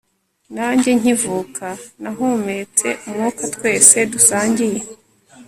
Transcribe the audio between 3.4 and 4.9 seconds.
twese dusangiye